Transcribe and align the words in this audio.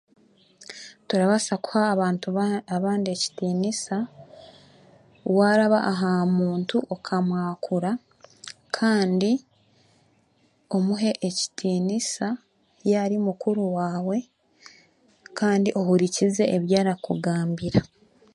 Turabaasa 1.07 1.53
kuha 1.63 1.81
abantu 1.93 2.27
abandi 2.75 3.07
ekitiinisa 3.15 3.97
waaraba 5.35 5.79
aha 5.91 6.11
muntu 6.37 6.77
okamwakura 6.95 7.91
kandi 8.77 9.31
omuhe 10.77 11.11
ekitiinisa 11.27 12.27
yaaba 12.89 13.03
ari 13.05 13.17
mukuru 13.27 13.61
waawe 13.77 14.17
kandi 15.39 15.69
ohurikize 15.79 16.43
ebi 16.55 16.69
arakugambira. 16.81 17.81